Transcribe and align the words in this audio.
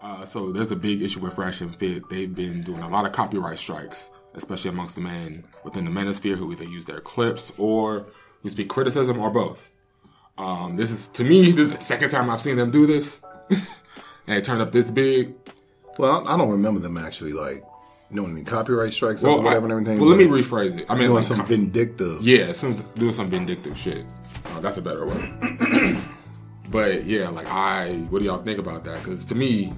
Uh, 0.00 0.24
so 0.24 0.52
there's 0.52 0.70
a 0.70 0.76
big 0.76 1.02
issue 1.02 1.20
with 1.20 1.34
Fresh 1.34 1.60
and 1.60 1.74
Fit. 1.74 2.08
They've 2.08 2.32
been 2.32 2.62
doing 2.62 2.82
a 2.82 2.88
lot 2.88 3.04
of 3.04 3.12
copyright 3.12 3.58
strikes, 3.58 4.10
especially 4.34 4.70
amongst 4.70 4.94
the 4.94 5.00
men 5.00 5.44
within 5.64 5.84
the 5.84 5.90
manosphere 5.90 6.36
who 6.36 6.52
either 6.52 6.64
use 6.64 6.86
their 6.86 7.00
clips 7.00 7.52
or 7.58 8.06
who 8.42 8.48
speak 8.48 8.68
criticism 8.68 9.18
or 9.18 9.30
both. 9.30 9.68
Um, 10.36 10.76
this 10.76 10.92
is 10.92 11.08
to 11.08 11.24
me, 11.24 11.50
this 11.50 11.72
is 11.72 11.78
the 11.78 11.84
second 11.84 12.10
time 12.10 12.30
I've 12.30 12.40
seen 12.40 12.56
them 12.56 12.70
do 12.70 12.86
this, 12.86 13.20
and 14.28 14.38
it 14.38 14.44
turned 14.44 14.62
up 14.62 14.70
this 14.70 14.88
big. 14.88 15.34
Well, 15.98 16.26
I 16.28 16.36
don't 16.36 16.50
remember 16.50 16.78
them 16.78 16.96
actually 16.96 17.32
like 17.32 17.64
doing 18.14 18.30
any 18.32 18.44
copyright 18.44 18.92
strikes 18.92 19.24
or 19.24 19.42
whatever 19.42 19.66
I- 19.66 19.70
and 19.70 19.72
everything. 19.72 19.98
well, 19.98 20.10
let 20.10 20.18
me 20.18 20.26
rephrase 20.26 20.78
it. 20.78 20.86
I 20.88 20.94
mean, 20.94 21.04
doing 21.08 21.14
like, 21.16 21.24
some 21.24 21.44
vindictive. 21.44 22.22
Yeah, 22.22 22.52
some 22.52 22.76
doing 22.96 23.12
some 23.12 23.28
vindictive 23.28 23.76
shit. 23.76 24.04
Uh, 24.46 24.60
that's 24.60 24.76
a 24.76 24.82
better 24.82 25.04
word. 25.06 25.28
but 26.70 27.04
yeah, 27.04 27.30
like 27.30 27.48
I, 27.48 27.94
what 28.10 28.20
do 28.20 28.26
y'all 28.26 28.40
think 28.40 28.60
about 28.60 28.84
that? 28.84 29.02
Because 29.02 29.26
to 29.26 29.34
me, 29.34 29.72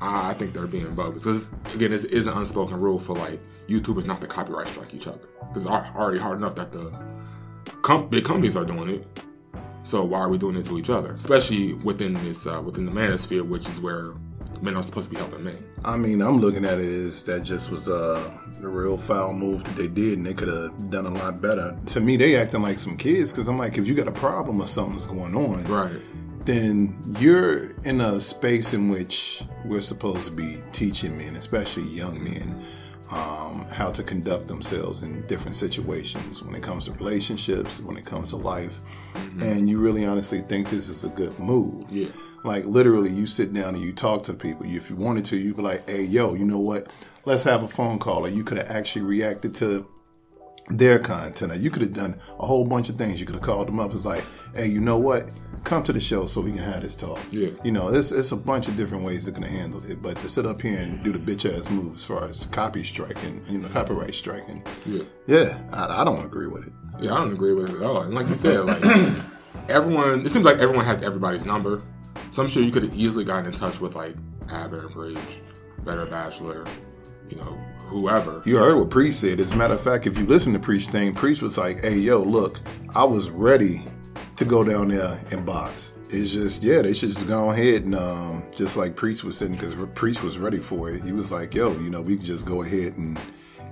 I, 0.00 0.30
I 0.30 0.34
think 0.34 0.52
they're 0.54 0.66
being 0.66 0.94
bogus. 0.94 1.24
Because 1.24 1.50
again, 1.74 1.90
this 1.90 2.04
is 2.04 2.26
an 2.26 2.34
unspoken 2.36 2.80
rule 2.80 2.98
for 2.98 3.16
like 3.16 3.40
YouTubers 3.68 4.06
not 4.06 4.20
to 4.20 4.26
copyright 4.26 4.68
strike 4.68 4.94
each 4.94 5.06
other. 5.06 5.20
Because 5.48 5.64
it's 5.64 5.72
already 5.72 6.18
hard 6.18 6.38
enough 6.38 6.54
that 6.56 6.72
the 6.72 6.90
com- 7.82 8.08
big 8.08 8.24
companies 8.24 8.56
are 8.56 8.64
doing 8.64 8.88
it. 8.90 9.06
So 9.82 10.04
why 10.04 10.18
are 10.20 10.28
we 10.28 10.36
doing 10.38 10.56
it 10.56 10.66
to 10.66 10.78
each 10.78 10.90
other? 10.90 11.14
Especially 11.14 11.72
within 11.74 12.14
this 12.14 12.46
uh, 12.46 12.60
within 12.60 12.84
the 12.84 12.92
manosphere, 12.92 13.46
which 13.46 13.68
is 13.68 13.80
where 13.80 14.12
men 14.60 14.76
are 14.76 14.82
supposed 14.82 15.08
to 15.08 15.14
be 15.14 15.18
helping 15.20 15.44
men. 15.44 15.64
I 15.84 15.96
mean, 15.96 16.20
I'm 16.20 16.38
looking 16.38 16.64
at 16.64 16.78
it 16.78 16.88
as 16.88 17.24
that 17.24 17.44
just 17.44 17.70
was 17.70 17.88
uh, 17.88 18.30
the 18.60 18.68
real 18.68 18.98
foul 18.98 19.32
move 19.32 19.64
that 19.64 19.76
they 19.76 19.88
did, 19.88 20.18
and 20.18 20.26
they 20.26 20.34
could 20.34 20.48
have 20.48 20.90
done 20.90 21.06
a 21.06 21.10
lot 21.10 21.40
better. 21.40 21.78
To 21.86 22.00
me, 22.00 22.16
they 22.16 22.36
acting 22.36 22.60
like 22.60 22.78
some 22.80 22.96
kids 22.96 23.32
because 23.32 23.48
I'm 23.48 23.56
like, 23.56 23.78
if 23.78 23.86
you 23.86 23.94
got 23.94 24.08
a 24.08 24.12
problem 24.12 24.60
or 24.60 24.66
something's 24.66 25.06
going 25.06 25.34
on, 25.34 25.64
Right. 25.64 26.00
Then 26.48 26.96
you're 27.18 27.72
in 27.84 28.00
a 28.00 28.18
space 28.18 28.72
in 28.72 28.88
which 28.88 29.42
we're 29.66 29.82
supposed 29.82 30.24
to 30.24 30.32
be 30.32 30.56
teaching 30.72 31.14
men, 31.18 31.36
especially 31.36 31.82
young 31.82 32.24
men, 32.24 32.64
um, 33.10 33.66
how 33.70 33.90
to 33.90 34.02
conduct 34.02 34.48
themselves 34.48 35.02
in 35.02 35.26
different 35.26 35.56
situations 35.56 36.42
when 36.42 36.54
it 36.54 36.62
comes 36.62 36.86
to 36.86 36.92
relationships, 36.92 37.80
when 37.80 37.98
it 37.98 38.06
comes 38.06 38.30
to 38.30 38.36
life. 38.36 38.80
And 39.42 39.68
you 39.68 39.78
really 39.78 40.06
honestly 40.06 40.40
think 40.40 40.70
this 40.70 40.88
is 40.88 41.04
a 41.04 41.10
good 41.10 41.38
move. 41.38 41.84
Yeah. 41.90 42.08
Like 42.44 42.64
literally, 42.64 43.10
you 43.10 43.26
sit 43.26 43.52
down 43.52 43.74
and 43.74 43.84
you 43.84 43.92
talk 43.92 44.24
to 44.24 44.32
people. 44.32 44.64
If 44.64 44.88
you 44.88 44.96
wanted 44.96 45.26
to, 45.26 45.36
you'd 45.36 45.56
be 45.56 45.62
like, 45.62 45.86
"Hey, 45.90 46.04
yo, 46.04 46.32
you 46.32 46.46
know 46.46 46.60
what? 46.60 46.88
Let's 47.26 47.44
have 47.44 47.62
a 47.62 47.68
phone 47.68 47.98
call." 47.98 48.24
Or 48.24 48.30
you 48.30 48.42
could 48.42 48.56
have 48.56 48.70
actually 48.70 49.02
reacted 49.02 49.54
to 49.56 49.86
their 50.70 50.98
content. 50.98 51.52
Or 51.52 51.56
you 51.56 51.70
could 51.70 51.82
have 51.82 51.94
done 51.94 52.16
a 52.38 52.46
whole 52.46 52.64
bunch 52.64 52.88
of 52.88 52.96
things. 52.96 53.20
You 53.20 53.26
could 53.26 53.34
have 53.36 53.44
called 53.44 53.68
them 53.68 53.80
up. 53.80 53.94
It's 53.94 54.04
like, 54.04 54.24
"Hey, 54.54 54.66
you 54.68 54.80
know 54.80 54.98
what? 54.98 55.30
Come 55.64 55.82
to 55.84 55.92
the 55.92 56.00
show 56.00 56.26
so 56.26 56.40
we 56.40 56.50
can 56.52 56.62
have 56.62 56.82
this 56.82 56.94
talk." 56.94 57.18
Yeah. 57.30 57.48
You 57.64 57.72
know, 57.72 57.88
it's 57.88 58.12
it's 58.12 58.32
a 58.32 58.36
bunch 58.36 58.68
of 58.68 58.76
different 58.76 59.04
ways 59.04 59.26
they 59.26 59.32
can 59.32 59.42
handle 59.42 59.84
it. 59.90 60.02
But 60.02 60.18
to 60.20 60.28
sit 60.28 60.46
up 60.46 60.60
here 60.62 60.78
and 60.78 61.02
do 61.02 61.12
the 61.12 61.18
bitch 61.18 61.44
ass 61.50 61.70
move 61.70 61.96
as 61.96 62.04
far 62.04 62.24
as 62.24 62.46
copy 62.46 62.84
striking, 62.84 63.42
you 63.48 63.58
know, 63.58 63.68
copyright 63.68 64.14
striking, 64.14 64.62
Yeah. 64.86 65.02
yeah, 65.26 65.58
I, 65.72 66.02
I 66.02 66.04
don't 66.04 66.24
agree 66.24 66.46
with 66.46 66.66
it. 66.66 66.72
Yeah, 67.00 67.14
I 67.14 67.18
don't 67.18 67.32
agree 67.32 67.54
with 67.54 67.70
it 67.70 67.76
at 67.76 67.82
all. 67.82 68.02
And 68.02 68.14
like 68.14 68.28
you 68.28 68.34
said, 68.34 68.64
like 68.66 68.82
everyone, 69.68 70.20
it 70.24 70.30
seems 70.30 70.44
like 70.44 70.58
everyone 70.58 70.84
has 70.84 71.02
everybody's 71.02 71.46
number. 71.46 71.82
So 72.30 72.42
I'm 72.42 72.48
sure 72.48 72.62
you 72.62 72.70
could 72.70 72.82
have 72.82 72.94
easily 72.94 73.24
gotten 73.24 73.46
in 73.46 73.52
touch 73.52 73.80
with 73.80 73.94
like 73.94 74.16
Aba 74.50 74.80
and 74.80 74.90
Preach, 74.90 75.40
Better 75.84 76.06
Bachelor, 76.06 76.66
you 77.30 77.36
know, 77.36 77.58
whoever. 77.88 78.42
You 78.44 78.56
heard 78.58 78.76
what 78.78 78.90
Preach 78.90 79.14
said. 79.14 79.40
As 79.40 79.52
a 79.52 79.56
matter 79.56 79.74
of 79.74 79.80
fact, 79.80 80.06
if 80.06 80.18
you 80.18 80.26
listen 80.26 80.52
to 80.52 80.58
Preach 80.58 80.86
thing, 80.88 81.14
Preach 81.14 81.42
was 81.42 81.58
like, 81.58 81.82
"Hey, 81.82 81.96
yo, 81.96 82.22
look, 82.22 82.60
I 82.94 83.04
was 83.04 83.30
ready 83.30 83.82
to 84.36 84.44
go 84.44 84.62
down 84.62 84.88
there 84.88 85.18
and 85.32 85.44
box. 85.44 85.94
It's 86.10 86.32
just, 86.32 86.62
yeah, 86.62 86.80
they 86.82 86.92
should 86.94 87.10
just 87.10 87.26
go 87.26 87.50
ahead 87.50 87.82
and 87.82 87.94
um, 87.94 88.44
just 88.54 88.76
like 88.76 88.94
Preach 88.94 89.24
was 89.24 89.36
saying, 89.36 89.52
because 89.52 89.74
Preach 89.94 90.22
was 90.22 90.38
ready 90.38 90.58
for 90.58 90.90
it. 90.90 91.02
He 91.02 91.12
was 91.12 91.32
like, 91.32 91.54
yo, 91.54 91.72
you 91.72 91.90
know, 91.90 92.00
we 92.00 92.16
can 92.16 92.24
just 92.24 92.46
go 92.46 92.62
ahead 92.62 92.96
and 92.96 93.18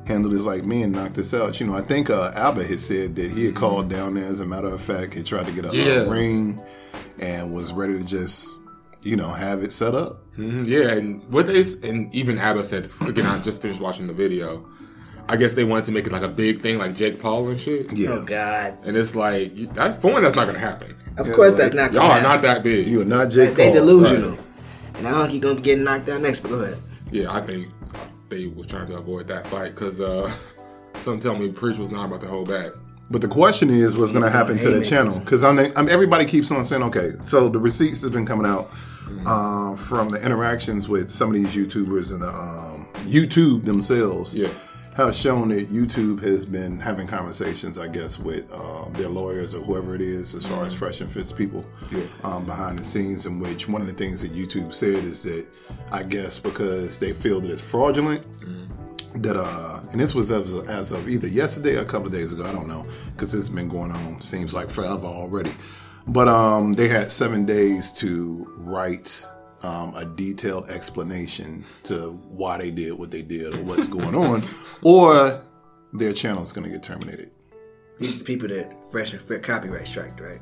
handle 0.06 0.30
this 0.30 0.42
like 0.42 0.64
me 0.64 0.82
and 0.82 0.92
knock 0.92 1.14
this 1.14 1.32
out. 1.32 1.60
You 1.60 1.66
know, 1.68 1.76
I 1.76 1.82
think 1.82 2.10
uh, 2.10 2.32
Aba 2.34 2.64
had 2.64 2.80
said 2.80 3.14
that 3.16 3.30
he 3.30 3.44
had 3.46 3.54
called 3.54 3.88
down 3.88 4.14
there. 4.14 4.24
As 4.24 4.40
a 4.40 4.46
matter 4.46 4.66
of 4.68 4.82
fact, 4.82 5.14
he 5.14 5.22
tried 5.22 5.46
to 5.46 5.52
get 5.52 5.64
a, 5.66 5.70
a 5.70 5.74
Yeah. 5.74 6.10
ring 6.10 6.60
and 7.20 7.54
was 7.54 7.72
ready 7.72 7.94
to 7.98 8.04
just, 8.04 8.60
you 9.02 9.16
know, 9.16 9.28
have 9.30 9.62
it 9.62 9.72
set 9.72 9.94
up. 9.94 10.22
Mhm, 10.36 10.66
yeah, 10.66 10.92
and 10.92 11.22
what 11.32 11.46
they 11.46 11.62
and 11.88 12.14
even 12.14 12.38
Aba 12.38 12.64
said 12.64 12.88
again. 13.06 13.26
I 13.26 13.38
just 13.38 13.62
finished 13.62 13.80
watching 13.80 14.06
the 14.06 14.12
video. 14.12 14.66
I 15.28 15.36
guess 15.36 15.54
they 15.54 15.64
wanted 15.64 15.86
to 15.86 15.92
make 15.92 16.06
it 16.06 16.12
like 16.12 16.22
a 16.22 16.28
big 16.28 16.60
thing, 16.60 16.78
like 16.78 16.94
Jake 16.94 17.20
Paul 17.20 17.48
and 17.48 17.60
shit. 17.60 17.92
Yeah, 17.92 18.10
Oh 18.10 18.24
God! 18.24 18.76
And 18.84 18.96
it's 18.96 19.14
like 19.16 19.54
that's 19.74 19.96
for 19.96 20.12
one, 20.12 20.22
that's 20.22 20.36
not 20.36 20.46
gonna 20.46 20.58
happen. 20.58 20.94
Of 21.16 21.32
course, 21.32 21.54
like, 21.54 21.62
that's 21.62 21.74
not. 21.74 21.92
Y'all 21.92 22.02
gonna 22.02 22.20
are 22.20 22.22
not 22.22 22.42
that 22.42 22.62
big. 22.62 22.86
you 22.86 23.00
are 23.00 23.04
not 23.04 23.30
Jake 23.30 23.54
They 23.54 23.64
Paul. 23.66 23.74
delusional, 23.74 24.30
Right. 24.30 24.38
and 24.96 25.08
I 25.08 25.10
don't 25.12 25.20
think 25.30 25.32
you're 25.42 25.50
gonna 25.50 25.54
be 25.56 25.62
getting 25.62 25.84
knocked 25.84 26.08
out 26.10 26.20
next. 26.20 26.40
But 26.40 26.48
go 26.50 26.54
ahead. 26.60 26.78
Yeah, 27.10 27.32
I 27.32 27.40
think 27.40 27.68
they 28.28 28.46
was 28.46 28.66
trying 28.66 28.88
to 28.88 28.96
avoid 28.98 29.26
that 29.28 29.46
fight 29.48 29.74
because 29.74 30.00
uh, 30.00 30.30
some 31.00 31.18
tell 31.18 31.36
me 31.36 31.48
Preach 31.50 31.78
was 31.78 31.90
not 31.90 32.04
about 32.06 32.20
to 32.20 32.28
hold 32.28 32.48
back. 32.48 32.72
But 33.10 33.20
the 33.20 33.28
question 33.28 33.70
is, 33.70 33.96
what's 33.96 34.10
going 34.12 34.24
to 34.24 34.30
happen 34.30 34.58
to 34.58 34.70
the 34.70 34.84
channel? 34.84 35.18
Because 35.20 35.44
I'm, 35.44 35.58
I'm, 35.76 35.88
everybody 35.88 36.24
keeps 36.24 36.50
on 36.50 36.64
saying, 36.64 36.82
okay, 36.84 37.12
so 37.26 37.48
the 37.48 37.58
receipts 37.58 38.02
have 38.02 38.12
been 38.12 38.26
coming 38.26 38.46
out 38.46 38.70
uh, 39.24 39.76
from 39.76 40.08
the 40.10 40.20
interactions 40.20 40.88
with 40.88 41.10
some 41.12 41.28
of 41.28 41.34
these 41.34 41.54
YouTubers 41.54 42.10
and 42.12 42.22
the 42.22 42.28
um, 42.28 42.88
YouTube 43.06 43.64
themselves. 43.64 44.34
Yeah. 44.34 44.48
Have 44.96 45.14
shown 45.14 45.48
that 45.50 45.70
YouTube 45.70 46.22
has 46.22 46.46
been 46.46 46.80
having 46.80 47.06
conversations, 47.06 47.78
I 47.78 47.86
guess, 47.86 48.18
with 48.18 48.50
um, 48.50 48.94
their 48.94 49.10
lawyers 49.10 49.54
or 49.54 49.60
whoever 49.62 49.94
it 49.94 50.00
is, 50.00 50.34
as 50.34 50.46
far 50.46 50.64
as 50.64 50.72
Fresh 50.72 51.02
and 51.02 51.10
Fits 51.10 51.32
people 51.32 51.66
Yeah. 51.92 52.00
um, 52.24 52.46
behind 52.46 52.78
the 52.78 52.84
scenes. 52.84 53.26
In 53.26 53.38
which 53.38 53.68
one 53.68 53.82
of 53.82 53.88
the 53.88 53.92
things 53.92 54.22
that 54.22 54.32
YouTube 54.32 54.72
said 54.72 55.04
is 55.04 55.22
that, 55.24 55.46
I 55.92 56.02
guess, 56.02 56.38
because 56.38 56.98
they 56.98 57.12
feel 57.12 57.42
that 57.42 57.50
it's 57.50 57.60
fraudulent, 57.60 58.24
that 59.22 59.36
uh 59.36 59.80
and 59.92 60.00
this 60.00 60.14
was 60.14 60.30
as 60.30 60.52
of, 60.52 60.68
as 60.68 60.92
of 60.92 61.08
either 61.08 61.26
yesterday 61.28 61.76
or 61.76 61.80
a 61.80 61.84
couple 61.84 62.06
of 62.06 62.12
days 62.12 62.32
ago 62.32 62.44
i 62.44 62.52
don't 62.52 62.68
know 62.68 62.86
because 63.12 63.34
it's 63.34 63.48
been 63.48 63.68
going 63.68 63.90
on 63.90 64.20
seems 64.20 64.52
like 64.52 64.70
forever 64.70 65.06
already. 65.06 65.52
But 66.08 66.28
um 66.28 66.72
they 66.74 66.88
had 66.88 67.10
seven 67.10 67.44
days 67.46 67.92
to 67.94 68.46
write 68.58 69.26
um, 69.62 69.94
a 69.96 70.04
detailed 70.04 70.68
explanation 70.70 71.64
to 71.84 72.12
why 72.28 72.58
they 72.58 72.70
did 72.70 72.92
what 72.92 73.10
they 73.10 73.22
did 73.22 73.54
or 73.54 73.62
what's 73.64 73.88
going 73.88 74.14
on 74.26 74.44
or 74.82 75.40
their 75.92 76.12
channel 76.12 76.44
is 76.44 76.52
going 76.52 76.64
to 76.66 76.70
get 76.70 76.82
terminated. 76.82 77.30
These 77.98 78.16
are 78.16 78.18
the 78.18 78.24
people 78.24 78.48
that 78.48 78.84
fresh 78.92 79.14
and 79.14 79.22
fit 79.22 79.42
copyright 79.42 79.88
strike, 79.88 80.20
right? 80.20 80.40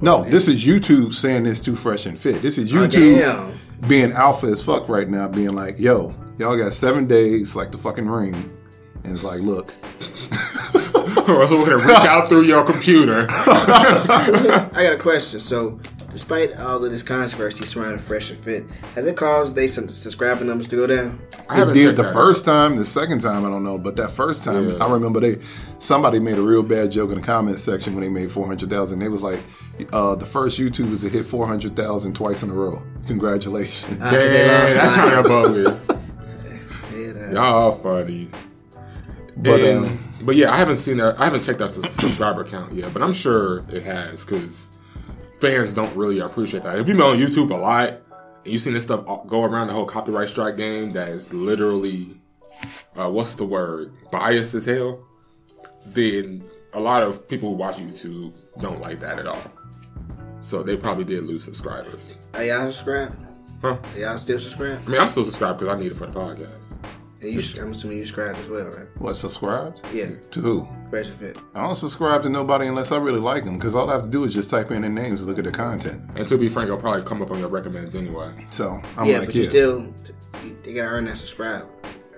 no 0.00 0.24
this 0.24 0.48
is 0.48 0.64
youtube 0.64 1.14
saying 1.14 1.44
this 1.44 1.60
too 1.60 1.74
fresh 1.76 2.06
and 2.06 2.18
fit. 2.18 2.42
This 2.42 2.58
is 2.58 2.72
Oh, 2.74 2.78
youtube 2.86 3.56
being 3.88 4.12
alpha 4.12 4.46
as 4.46 4.62
fuck 4.62 4.88
right 4.88 5.08
now 5.08 5.26
being 5.28 5.54
like 5.54 5.78
yo 5.80 6.14
y'all 6.38 6.56
got 6.56 6.72
seven 6.72 7.06
days 7.06 7.54
like 7.56 7.70
the 7.72 7.78
fucking 7.78 8.08
ring 8.08 8.34
and 9.04 9.12
it's 9.14 9.22
like 9.24 9.40
look 9.40 9.72
or 11.28 11.42
else 11.42 11.50
we're 11.50 11.64
gonna 11.64 11.76
reach 11.78 11.88
out 12.06 12.28
through 12.28 12.42
your 12.42 12.64
computer. 12.64 13.26
I 13.30 14.68
got 14.82 14.92
a 14.92 14.98
question. 14.98 15.40
So, 15.40 15.80
despite 16.10 16.54
all 16.56 16.84
of 16.84 16.90
this 16.90 17.02
controversy 17.02 17.64
surrounding 17.64 17.98
Fresh 17.98 18.30
and 18.30 18.38
Fit, 18.38 18.66
has 18.94 19.06
it 19.06 19.16
caused 19.16 19.56
they 19.56 19.66
some 19.66 19.88
subscriber 19.88 20.44
numbers 20.44 20.68
to 20.68 20.76
go 20.76 20.86
down? 20.86 21.18
I 21.48 21.62
It 21.62 21.72
did 21.72 21.96
the 21.96 22.02
that. 22.02 22.12
first 22.12 22.44
time. 22.44 22.76
The 22.76 22.84
second 22.84 23.20
time, 23.22 23.44
I 23.46 23.50
don't 23.50 23.64
know, 23.64 23.78
but 23.78 23.96
that 23.96 24.10
first 24.10 24.44
time, 24.44 24.70
Yeah. 24.70 24.84
I 24.84 24.90
remember 24.92 25.18
they 25.20 25.38
somebody 25.78 26.18
made 26.20 26.36
a 26.36 26.42
real 26.42 26.62
bad 26.62 26.90
joke 26.92 27.10
in 27.10 27.16
the 27.20 27.26
comment 27.26 27.58
section 27.58 27.94
when 27.94 28.02
they 28.02 28.10
made 28.10 28.30
four 28.30 28.46
hundred 28.46 28.68
thousand. 28.68 28.98
They 28.98 29.08
was 29.08 29.22
like, 29.22 29.40
uh, 29.92 30.14
"The 30.16 30.26
first 30.26 30.58
YouTubers 30.58 31.00
to 31.00 31.08
hit 31.08 31.24
four 31.24 31.46
hundred 31.46 31.74
thousand 31.76 32.14
twice 32.16 32.42
in 32.42 32.50
a 32.50 32.54
row. 32.54 32.82
Congratulations!" 33.06 33.96
Ah, 34.00 34.10
'cause 34.10 34.20
Damn, 34.24 34.74
that's 34.76 34.96
money. 34.96 35.10
kind 35.10 35.14
of 35.20 35.26
bogus. 35.26 35.88
Yeah, 37.34 37.50
Y'all 37.50 37.72
funny. 37.72 38.28
But, 39.36 39.60
And- 39.60 39.86
um, 39.86 40.14
but 40.22 40.36
yeah, 40.36 40.52
I 40.52 40.56
haven't 40.56 40.76
seen 40.76 40.98
that. 40.98 41.20
I 41.20 41.24
haven't 41.24 41.42
checked 41.42 41.58
that 41.58 41.70
sus- 41.70 41.90
subscriber 41.92 42.44
count 42.44 42.72
yet, 42.72 42.92
but 42.92 43.02
I'm 43.02 43.12
sure 43.12 43.64
it 43.70 43.82
has 43.82 44.24
because 44.24 44.70
fans 45.40 45.74
don't 45.74 45.94
really 45.96 46.20
appreciate 46.20 46.62
that. 46.62 46.78
If 46.78 46.88
you've 46.88 46.96
been 46.96 47.00
on 47.06 47.18
YouTube 47.18 47.50
a 47.50 47.56
lot 47.56 47.88
and 47.90 48.00
you've 48.44 48.62
seen 48.62 48.74
this 48.74 48.84
stuff 48.84 49.04
go 49.26 49.42
around 49.44 49.66
the 49.66 49.72
whole 49.72 49.86
copyright 49.86 50.28
strike 50.28 50.56
game, 50.56 50.92
that 50.92 51.08
is 51.08 51.32
literally 51.34 52.16
uh, 52.96 53.10
what's 53.10 53.34
the 53.34 53.44
word 53.44 53.92
biased 54.12 54.54
as 54.54 54.66
hell. 54.66 55.00
Then 55.86 56.44
a 56.72 56.80
lot 56.80 57.02
of 57.02 57.28
people 57.28 57.50
who 57.50 57.56
watch 57.56 57.76
YouTube 57.78 58.32
don't 58.60 58.80
like 58.80 59.00
that 59.00 59.18
at 59.18 59.26
all. 59.26 59.42
So 60.40 60.62
they 60.62 60.76
probably 60.76 61.04
did 61.04 61.24
lose 61.24 61.42
subscribers. 61.42 62.16
Are 62.34 62.44
y'all 62.44 62.70
subscribed? 62.70 63.16
Huh? 63.62 63.78
Are 63.94 63.98
y'all 63.98 64.18
still 64.18 64.38
subscribed? 64.38 64.86
I 64.86 64.90
mean, 64.90 65.00
I'm 65.00 65.08
still 65.08 65.24
subscribed 65.24 65.58
because 65.58 65.74
I 65.74 65.78
need 65.78 65.90
it 65.90 65.96
for 65.96 66.06
the 66.06 66.12
podcast. 66.18 66.76
And 67.24 67.32
you, 67.32 67.62
I'm 67.62 67.70
assuming 67.70 67.98
you 67.98 68.04
subscribed 68.04 68.38
as 68.38 68.50
well, 68.50 68.66
right? 68.66 68.86
What 68.98 69.14
subscribed 69.14 69.80
Yeah, 69.94 70.10
to 70.30 70.40
who? 70.40 70.68
Fresh 70.90 71.06
and 71.06 71.16
Fit. 71.16 71.38
I 71.54 71.62
don't 71.62 71.74
subscribe 71.74 72.22
to 72.24 72.28
nobody 72.28 72.66
unless 72.66 72.92
I 72.92 72.98
really 72.98 73.18
like 73.18 73.46
them 73.46 73.56
because 73.56 73.74
all 73.74 73.88
I 73.88 73.94
have 73.94 74.04
to 74.04 74.10
do 74.10 74.24
is 74.24 74.34
just 74.34 74.50
type 74.50 74.70
in 74.70 74.82
their 74.82 74.90
names 74.90 75.22
and 75.22 75.30
look 75.30 75.38
at 75.38 75.44
the 75.44 75.50
content. 75.50 76.02
And 76.16 76.28
to 76.28 76.36
be 76.36 76.50
frank, 76.50 76.66
it'll 76.66 76.78
probably 76.78 77.02
come 77.02 77.22
up 77.22 77.30
on 77.30 77.38
your 77.38 77.48
recommends 77.48 77.96
anyway. 77.96 78.46
So 78.50 78.78
I'm 78.98 79.08
yeah, 79.08 79.20
like, 79.20 79.28
but 79.28 79.34
yeah, 79.36 79.42
you 79.42 79.48
still, 79.48 79.94
they 80.62 80.74
gotta 80.74 80.88
earn 80.88 81.06
that 81.06 81.16
subscribe. 81.16 81.66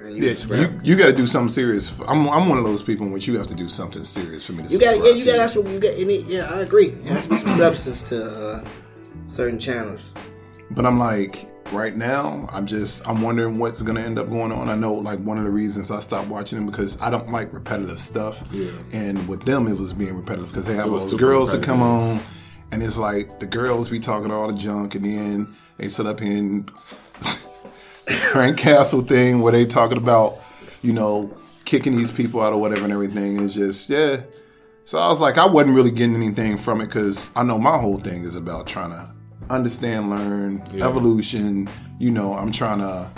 You 0.00 0.14
yeah, 0.14 0.34
subscribe. 0.34 0.84
you, 0.84 0.92
you 0.92 0.96
got 0.96 1.06
to 1.06 1.12
do 1.12 1.26
something 1.26 1.52
serious. 1.52 1.92
I'm, 2.06 2.28
I'm 2.28 2.48
one 2.48 2.58
of 2.58 2.64
those 2.64 2.82
people 2.82 3.06
in 3.06 3.12
which 3.12 3.26
you 3.26 3.38
have 3.38 3.46
to 3.46 3.54
do 3.54 3.68
something 3.68 4.04
serious 4.04 4.44
for 4.44 4.52
me 4.52 4.64
to. 4.64 4.68
You 4.70 4.78
gotta, 4.78 4.96
subscribe 4.96 5.14
yeah, 5.14 5.20
you 5.20 5.24
gotta. 5.24 5.38
That's 5.38 5.56
what 5.56 5.68
you 5.68 5.80
got. 5.80 5.98
You 5.98 6.04
need, 6.04 6.26
yeah, 6.26 6.52
I 6.52 6.60
agree. 6.60 6.90
There 6.90 7.14
has 7.14 7.24
to 7.24 7.30
be 7.30 7.36
some 7.36 7.48
substance 7.56 8.02
to 8.10 8.24
uh, 8.24 8.68
certain 9.28 9.58
channels. 9.58 10.14
But 10.72 10.84
I'm 10.84 10.98
like, 10.98 11.48
right 11.72 11.96
now, 11.96 12.48
I'm 12.52 12.66
just 12.66 13.06
I'm 13.08 13.22
wondering 13.22 13.58
what's 13.58 13.82
gonna 13.82 14.00
end 14.00 14.18
up 14.18 14.28
going 14.28 14.52
on. 14.52 14.68
I 14.68 14.74
know 14.74 14.94
like 14.94 15.18
one 15.20 15.38
of 15.38 15.44
the 15.44 15.50
reasons 15.50 15.90
I 15.90 16.00
stopped 16.00 16.28
watching 16.28 16.58
them 16.58 16.66
because 16.66 17.00
I 17.00 17.10
don't 17.10 17.30
like 17.30 17.52
repetitive 17.52 17.98
stuff. 17.98 18.48
Yeah. 18.52 18.70
And 18.92 19.28
with 19.28 19.44
them, 19.44 19.68
it 19.68 19.76
was 19.76 19.92
being 19.92 20.16
repetitive 20.16 20.48
because 20.48 20.66
they 20.66 20.74
have 20.74 20.92
all 20.92 20.98
those 20.98 21.14
girls 21.14 21.52
that 21.52 21.62
come 21.62 21.82
on, 21.82 22.22
and 22.72 22.82
it's 22.82 22.96
like 22.96 23.40
the 23.40 23.46
girls 23.46 23.88
be 23.88 24.00
talking 24.00 24.30
all 24.30 24.48
the 24.48 24.58
junk, 24.58 24.94
and 24.94 25.04
then 25.04 25.54
they 25.78 25.88
sit 25.88 26.06
up 26.06 26.22
in 26.22 26.68
Frank 28.32 28.58
Castle 28.58 29.02
thing 29.02 29.40
where 29.40 29.52
they 29.52 29.66
talking 29.66 29.98
about 29.98 30.38
you 30.82 30.92
know 30.92 31.34
kicking 31.64 31.96
these 31.96 32.12
people 32.12 32.40
out 32.40 32.52
or 32.52 32.60
whatever 32.60 32.84
and 32.84 32.92
everything. 32.92 33.42
It's 33.42 33.54
just 33.54 33.90
yeah. 33.90 34.22
So 34.84 34.98
I 34.98 35.08
was 35.08 35.18
like, 35.18 35.36
I 35.36 35.46
wasn't 35.46 35.74
really 35.74 35.90
getting 35.90 36.14
anything 36.14 36.56
from 36.56 36.80
it 36.80 36.86
because 36.86 37.30
I 37.34 37.42
know 37.42 37.58
my 37.58 37.76
whole 37.76 37.98
thing 37.98 38.22
is 38.22 38.36
about 38.36 38.68
trying 38.68 38.90
to 38.90 39.15
understand, 39.50 40.10
learn, 40.10 40.62
Yeah. 40.74 40.86
evolution. 40.86 41.68
You 41.98 42.10
know, 42.10 42.32
I'm 42.34 42.52
trying 42.52 42.78
to 42.80 43.10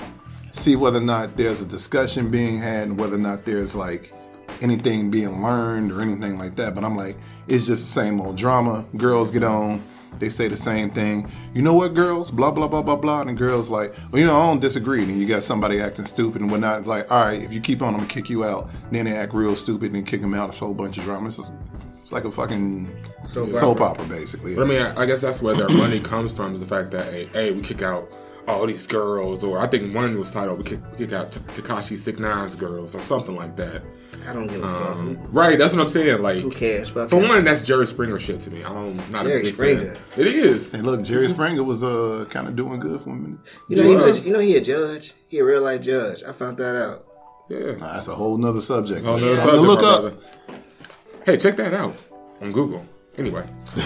see 0.53 0.77
whether 0.77 0.99
or 0.99 1.03
not 1.03 1.37
there's 1.37 1.63
a 1.63 1.67
discussion 1.67 2.31
being 2.31 2.59
had 2.59 2.89
and 2.89 2.99
whether 2.99 3.17
or 3.17 3.21
not 3.21 3.45
there's 3.45 3.75
like 3.75 4.13
anything 4.61 5.11
being 5.11 5.43
learned 5.43 5.93
or 5.93 6.01
anything 6.01 6.39
like 6.39 6.57
that. 6.57 6.75
But 6.75 6.85
I'm 6.85 6.97
like, 6.97 7.17
it's 7.47 7.67
just 7.67 7.85
the 7.85 7.91
same 8.01 8.21
old 8.21 8.37
drama. 8.37 8.85
Girls 8.97 9.31
get 9.31 9.43
on, 9.43 9.83
they 10.19 10.29
say 10.31 10.49
the 10.49 10.57
same 10.57 10.91
thing. 10.91 11.29
You 11.55 11.63
know 11.63 11.75
what, 11.75 11.95
girls? 11.95 12.31
Blah 12.31 12.51
blah 12.51 12.67
blah 12.69 12.83
blah 12.83 12.97
blah. 12.97 13.21
And 13.21 13.31
the 13.31 13.35
girls 13.35 13.71
like, 13.71 13.95
well, 14.11 14.21
you 14.21 14.27
know, 14.27 14.37
I 14.41 14.47
don't 14.47 14.61
disagree. 14.61 15.03
And 15.03 15.17
you 15.19 15.27
got 15.27 15.43
somebody 15.43 15.81
acting 15.81 16.07
stupid 16.07 16.41
and 16.43 16.51
whatnot. 16.51 16.79
It's 16.79 16.89
like, 16.89 17.11
all 17.11 17.21
right, 17.25 17.41
if 17.43 17.53
you 17.53 17.61
keep 17.61 17.83
on, 17.83 17.89
I'm 17.95 18.01
gonna 18.01 18.07
kick 18.09 18.29
you 18.29 18.45
out. 18.45 18.69
Then 18.91 19.05
they 19.07 19.17
act 19.17 19.33
real 19.35 19.55
stupid 19.57 19.93
and 19.95 20.05
kick 20.07 20.21
them 20.21 20.35
out. 20.35 20.51
It's 20.51 20.61
a 20.61 20.65
whole 20.65 20.75
bunch 20.75 20.99
of 20.99 21.05
drama. 21.05 21.29
It's, 21.29 21.37
just, 21.37 21.53
it's 22.09 22.13
like 22.15 22.25
a 22.25 22.31
fucking 22.33 22.89
Soap 23.23 23.53
soap, 23.53 23.81
opera. 23.83 24.03
opera, 24.05 24.05
basically. 24.07 24.55
But 24.55 24.63
I 24.63 24.65
mean, 24.67 24.81
I 24.81 25.03
I 25.03 25.05
guess 25.07 25.21
that's 25.21 25.43
where 25.43 25.55
their 25.55 25.69
money 25.69 26.01
comes 26.01 26.33
from 26.33 26.55
is 26.55 26.61
the 26.61 26.67
fact 26.67 26.91
that 26.93 27.13
hey, 27.13 27.29
hey, 27.35 27.51
we 27.51 27.61
kick 27.61 27.83
out 27.83 28.11
all 28.47 28.67
these 28.67 28.87
girls, 28.87 29.45
or 29.45 29.59
I 29.61 29.67
think 29.67 29.95
one 29.95 30.17
was 30.19 30.33
titled 30.33 30.57
"We 30.57 30.65
kick, 30.65 30.81
we 30.93 30.97
kick 31.05 31.13
out 31.13 31.33
Tekashi 31.33 31.99
Six 31.99 32.19
Nine's 32.19 32.57
girls" 32.57 32.95
or 32.95 33.03
something 33.03 33.37
like 33.37 33.57
that. 33.57 33.83
I 34.27 34.33
don't 34.33 34.47
give 34.47 34.65
a 34.65 34.67
Um, 34.67 35.17
fuck. 35.17 35.27
right, 35.33 35.59
that's 35.59 35.75
what 35.75 35.83
I'm 35.83 35.89
saying. 35.89 36.23
Like, 36.23 36.39
Who 36.39 36.51
cares? 36.51 36.89
Fuck 36.89 37.11
for 37.11 37.21
him. 37.21 37.29
one, 37.29 37.45
that's 37.45 37.61
Jerry 37.61 37.87
Springer 37.87 38.19
shit 38.19 38.41
to 38.41 38.51
me. 38.51 38.65
I'm 38.65 38.97
not 38.97 39.11
not 39.11 39.25
Jerry 39.27 39.41
a 39.41 39.45
big 39.45 39.55
Springer. 39.55 39.95
fan. 39.95 39.97
It 40.17 40.27
is. 40.29 40.73
and 40.73 40.85
look, 40.87 41.03
Jerry 41.03 41.31
Springer 41.31 41.63
was 41.63 41.83
uh 41.83 42.25
kind 42.31 42.49
of 42.49 42.57
doing 42.57 42.81
good 42.81 43.03
for 43.03 43.11
a 43.11 43.15
minute. 43.17 43.39
You 43.69 43.77
know, 43.77 43.83
he 43.83 43.93
Yeah. 43.93 44.03
was, 44.07 44.25
you 44.25 44.33
know 44.33 44.39
he 44.39 44.57
a 44.57 44.63
judge. 44.63 45.13
He 45.29 45.39
a 45.41 45.45
real 45.45 45.61
life 45.63 45.83
judge. 45.83 46.25
I 46.25 46.33
found 46.33 46.57
that 46.57 46.75
out. 46.75 47.05
Yeah. 47.51 47.73
Nah, 47.73 47.95
that's 47.95 48.09
a 48.09 48.15
whole 48.15 48.39
nother 48.39 48.61
subject. 48.63 49.05
Whole 49.05 49.19
nother 49.19 49.37
subject, 49.37 49.63
look 49.63 49.83
up. 49.83 50.01
brother. 50.03 50.17
Hey, 51.29 51.37
check 51.37 51.57
that 51.57 51.75
out 51.75 51.95
on 52.41 52.53
Google. 52.53 52.87
Anyway, 53.19 53.43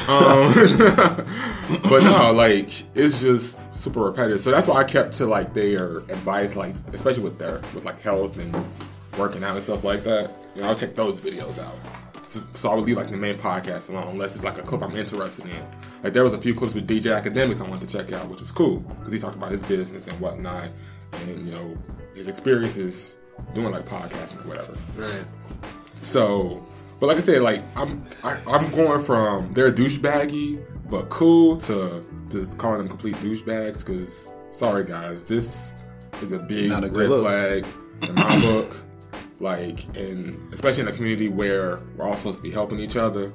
um, 0.07 0.55
but 1.83 2.05
no, 2.05 2.33
like 2.33 2.71
it's 2.95 3.21
just 3.21 3.65
super 3.75 3.99
repetitive. 3.99 4.41
So 4.41 4.53
that's 4.53 4.69
why 4.69 4.77
I 4.77 4.85
kept 4.85 5.15
to 5.15 5.27
like 5.27 5.53
their 5.53 5.99
advice, 6.09 6.55
like 6.55 6.77
especially 6.93 7.25
with 7.25 7.41
their 7.41 7.61
with 7.75 7.85
like 7.85 8.01
health 8.01 8.39
and 8.39 8.55
working 9.19 9.43
out 9.43 9.57
and 9.57 9.63
stuff 9.65 9.83
like 9.83 10.05
that. 10.05 10.31
You 10.55 10.63
know, 10.63 10.69
I'll 10.69 10.77
check 10.77 10.95
those 10.95 11.21
videos 11.21 11.59
out. 11.59 11.75
So, 12.25 12.41
so 12.55 12.71
I 12.71 12.77
would 12.77 12.85
leave 12.85 12.97
like 12.97 13.11
the 13.11 13.17
main 13.17 13.35
podcast 13.35 13.89
alone, 13.89 14.07
unless 14.07 14.37
it's 14.37 14.45
like 14.45 14.59
a 14.59 14.63
clip 14.63 14.81
I'm 14.81 14.97
interested 14.97 15.47
in. 15.47 15.67
Like 16.05 16.13
there 16.13 16.23
was 16.23 16.35
a 16.35 16.39
few 16.39 16.55
clips 16.55 16.75
with 16.75 16.87
DJ 16.87 17.21
Akademiks 17.21 17.61
I 17.61 17.69
wanted 17.69 17.89
to 17.89 17.99
check 17.99 18.13
out, 18.13 18.29
which 18.29 18.39
was 18.39 18.53
cool 18.53 18.79
because 18.79 19.13
he 19.13 19.19
talked 19.19 19.35
about 19.35 19.51
his 19.51 19.65
business 19.65 20.07
and 20.07 20.21
whatnot, 20.21 20.71
and 21.11 21.45
you 21.45 21.51
know 21.51 21.77
his 22.15 22.29
experiences 22.29 23.17
doing 23.53 23.73
like 23.73 23.83
podcasting 23.87 24.45
or 24.45 24.49
whatever. 24.49 24.75
Right. 24.97 25.25
So, 26.03 26.65
but 27.03 27.09
like 27.09 27.17
I 27.17 27.21
said, 27.21 27.43
like 27.43 27.65
I'm 27.77 28.05
I, 28.23 28.41
I'm 28.47 28.71
going 28.71 29.05
from 29.05 29.53
they're 29.55 29.73
douchebaggy 29.73 30.65
but 30.89 31.09
cool 31.09 31.57
to 31.57 32.07
just 32.29 32.59
calling 32.59 32.79
them 32.79 32.87
complete 32.87 33.17
douchebags. 33.17 33.85
Because 33.85 34.29
sorry 34.51 34.85
guys, 34.85 35.25
this 35.25 35.75
is 36.21 36.31
a 36.31 36.39
big 36.39 36.71
a 36.71 36.81
red 36.83 37.09
look. 37.09 37.23
flag 37.23 37.67
in 38.03 38.15
my 38.15 38.41
book. 38.41 38.77
Like, 39.41 39.85
and 39.97 40.39
especially 40.55 40.83
in 40.83 40.89
a 40.89 40.93
community 40.93 41.27
where 41.27 41.81
we're 41.97 42.07
all 42.07 42.15
supposed 42.15 42.37
to 42.37 42.43
be 42.45 42.53
helping 42.53 42.79
each 42.79 42.97
other, 42.97 43.33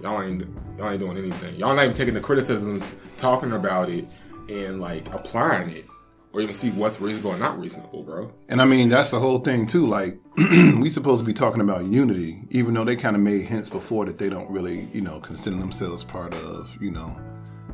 y'all 0.00 0.22
ain't 0.22 0.42
y'all 0.78 0.88
ain't 0.88 1.00
doing 1.00 1.18
anything. 1.18 1.56
Y'all 1.56 1.74
not 1.74 1.84
even 1.84 1.94
taking 1.94 2.14
the 2.14 2.22
criticisms, 2.22 2.94
talking 3.18 3.52
about 3.52 3.90
it, 3.90 4.06
and 4.48 4.80
like 4.80 5.14
applying 5.14 5.68
it, 5.68 5.84
or 6.32 6.40
even 6.40 6.54
see 6.54 6.70
what's 6.70 7.00
reasonable 7.00 7.32
and 7.32 7.40
not 7.40 7.58
reasonable, 7.58 8.02
bro. 8.02 8.32
And 8.48 8.60
I 8.60 8.64
mean, 8.64 8.88
that's 8.88 9.10
the 9.10 9.18
whole 9.18 9.38
thing 9.38 9.66
too. 9.66 9.86
Like, 9.86 10.18
we 10.36 10.90
supposed 10.90 11.20
to 11.20 11.26
be 11.26 11.32
talking 11.32 11.60
about 11.60 11.84
unity, 11.84 12.42
even 12.50 12.74
though 12.74 12.84
they 12.84 12.96
kind 12.96 13.16
of 13.16 13.22
made 13.22 13.42
hints 13.42 13.68
before 13.68 14.04
that 14.06 14.18
they 14.18 14.28
don't 14.30 14.50
really, 14.50 14.88
you 14.92 15.00
know, 15.00 15.20
consider 15.20 15.56
themselves 15.56 16.04
part 16.04 16.32
of, 16.34 16.76
you 16.80 16.90
know, 16.90 17.16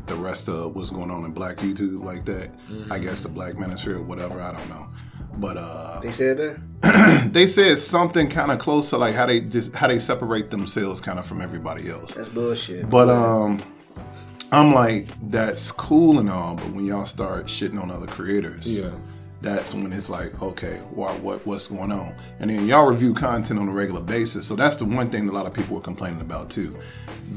the 0.06 0.16
rest 0.16 0.48
of 0.48 0.74
what's 0.74 0.90
going 0.90 1.10
on 1.10 1.24
in 1.24 1.32
Black 1.32 1.56
YouTube 1.58 2.02
like 2.04 2.24
that. 2.26 2.50
I 2.90 2.98
guess 2.98 3.20
the 3.22 3.28
Black 3.28 3.58
Ministry 3.58 3.94
or 3.94 4.02
whatever. 4.02 4.40
I 4.40 4.52
don't 4.52 4.68
know. 4.68 4.88
But 5.38 5.56
uh, 5.58 6.00
They 6.00 6.12
said 6.12 6.38
that. 6.38 7.30
they 7.32 7.46
said 7.46 7.78
something 7.78 8.28
kind 8.30 8.50
of 8.52 8.58
close 8.58 8.90
to 8.90 8.96
like 8.98 9.14
how 9.14 9.26
they 9.26 9.40
just 9.40 9.74
how 9.74 9.86
they 9.88 9.98
separate 9.98 10.50
themselves 10.50 11.00
kind 11.00 11.18
of 11.18 11.26
from 11.26 11.40
everybody 11.42 11.90
else. 11.90 12.14
That's 12.14 12.28
bullshit. 12.28 12.88
But 12.88 13.10
um, 13.10 13.62
I'm 14.52 14.72
like, 14.72 15.06
that's 15.30 15.72
cool 15.72 16.18
and 16.18 16.30
all, 16.30 16.54
but 16.56 16.70
when 16.72 16.84
y'all 16.84 17.06
start 17.06 17.46
shitting 17.46 17.80
on 17.82 17.90
other 17.90 18.06
creators, 18.06 18.64
Yeah. 18.66 18.90
that's 19.42 19.74
when 19.74 19.92
it's 19.92 20.08
like, 20.08 20.40
okay, 20.42 20.76
what 20.92 21.20
what 21.20 21.44
what's 21.46 21.66
going 21.68 21.90
on? 21.92 22.14
And 22.38 22.48
then 22.50 22.66
y'all 22.66 22.86
review 22.86 23.12
content 23.12 23.58
on 23.58 23.68
a 23.68 23.72
regular 23.72 24.00
basis, 24.00 24.46
so 24.46 24.54
that's 24.54 24.76
the 24.76 24.84
one 24.84 25.10
thing 25.10 25.26
that 25.26 25.32
a 25.32 25.34
lot 25.34 25.46
of 25.46 25.52
people 25.54 25.74
were 25.76 25.82
complaining 25.82 26.20
about 26.20 26.48
too. 26.50 26.76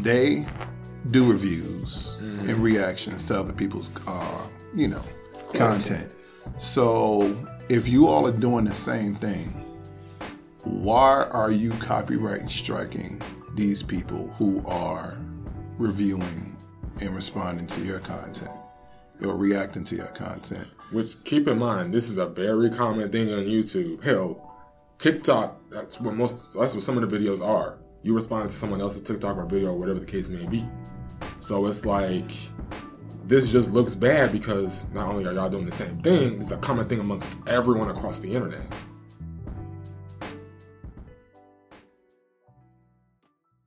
They 0.01 0.45
do 1.11 1.29
reviews 1.29 2.15
and 2.19 2.57
reactions 2.57 3.23
to 3.25 3.39
other 3.39 3.53
people's, 3.53 3.89
uh, 4.05 4.41
you 4.75 4.87
know, 4.87 5.01
content. 5.53 6.11
So 6.59 7.35
if 7.69 7.87
you 7.87 8.07
all 8.07 8.27
are 8.27 8.31
doing 8.31 8.65
the 8.65 8.75
same 8.75 9.15
thing, 9.15 9.65
why 10.63 11.23
are 11.31 11.51
you 11.51 11.71
copyright 11.79 12.49
striking 12.49 13.21
these 13.55 13.81
people 13.81 14.27
who 14.37 14.61
are 14.67 15.17
reviewing 15.77 16.55
and 17.01 17.15
responding 17.15 17.67
to 17.67 17.81
your 17.81 17.99
content 17.99 18.51
or 19.21 19.35
reacting 19.35 19.83
to 19.85 19.95
your 19.95 20.07
content? 20.07 20.67
Which 20.91 21.23
keep 21.23 21.47
in 21.47 21.59
mind, 21.59 21.93
this 21.93 22.09
is 22.09 22.17
a 22.17 22.25
very 22.25 22.69
common 22.69 23.11
thing 23.11 23.31
on 23.31 23.41
YouTube. 23.41 24.03
Hell, 24.03 24.49
TikTok. 24.97 25.59
That's 25.69 25.99
what 25.99 26.15
most. 26.15 26.53
That's 26.57 26.73
what 26.73 26.83
some 26.83 26.97
of 26.97 27.09
the 27.09 27.17
videos 27.17 27.45
are. 27.45 27.77
You 28.03 28.15
respond 28.15 28.49
to 28.49 28.55
someone 28.55 28.81
else's 28.81 29.01
TikTok 29.01 29.37
or 29.37 29.45
video, 29.45 29.69
or 29.69 29.77
whatever 29.77 29.99
the 29.99 30.05
case 30.05 30.29
may 30.29 30.45
be. 30.45 30.65
So 31.39 31.67
it's 31.67 31.85
like 31.85 32.31
this 33.25 33.51
just 33.51 33.71
looks 33.71 33.93
bad 33.95 34.31
because 34.31 34.85
not 34.93 35.07
only 35.07 35.25
are 35.25 35.33
y'all 35.33 35.49
doing 35.49 35.65
the 35.65 35.71
same 35.71 36.01
thing, 36.01 36.41
it's 36.41 36.51
a 36.51 36.57
common 36.57 36.87
thing 36.87 36.99
amongst 36.99 37.31
everyone 37.47 37.89
across 37.89 38.19
the 38.19 38.33
internet. 38.33 38.65